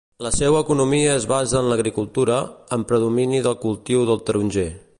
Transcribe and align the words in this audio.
La 0.25 0.29
seua 0.35 0.61
economia 0.63 1.11
es 1.17 1.27
basa 1.31 1.59
en 1.59 1.69
l'agricultura, 1.73 2.39
amb 2.77 2.89
predomini 2.93 3.43
del 3.49 3.59
cultiu 3.67 4.07
del 4.11 4.25
taronger. 4.31 4.67